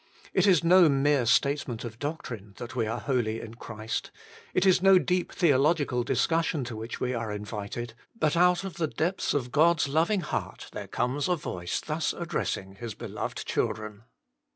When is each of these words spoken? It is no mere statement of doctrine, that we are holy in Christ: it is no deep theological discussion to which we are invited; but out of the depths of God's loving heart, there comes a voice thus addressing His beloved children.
It 0.33 0.47
is 0.47 0.63
no 0.63 0.89
mere 0.89 1.27
statement 1.27 1.85
of 1.85 1.99
doctrine, 1.99 2.55
that 2.57 2.75
we 2.75 2.87
are 2.87 2.99
holy 3.01 3.39
in 3.39 3.53
Christ: 3.53 4.09
it 4.51 4.65
is 4.65 4.81
no 4.81 4.97
deep 4.97 5.31
theological 5.31 6.01
discussion 6.03 6.63
to 6.63 6.75
which 6.75 6.99
we 6.99 7.13
are 7.13 7.31
invited; 7.31 7.93
but 8.15 8.35
out 8.35 8.63
of 8.63 8.77
the 8.77 8.87
depths 8.87 9.35
of 9.35 9.51
God's 9.51 9.87
loving 9.87 10.21
heart, 10.21 10.69
there 10.71 10.87
comes 10.87 11.27
a 11.27 11.35
voice 11.35 11.79
thus 11.79 12.13
addressing 12.13 12.77
His 12.77 12.95
beloved 12.95 13.45
children. 13.45 14.05